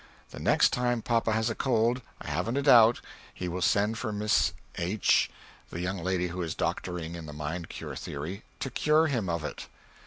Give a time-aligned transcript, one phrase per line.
[0.31, 3.01] The next time papa has a cold, I haven't a doubt,
[3.31, 5.29] he will send for Miss H
[5.69, 9.43] the young lady who is doctoring in the "Mind Cure" theory, to cure him of
[9.43, 9.67] it.